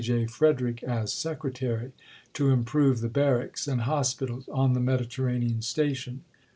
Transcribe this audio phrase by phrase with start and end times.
[0.03, 0.25] J.
[0.25, 1.91] Frederick as Secretary,
[2.33, 6.23] to improve the Barracks and Hospitals on the Mediterranean Station.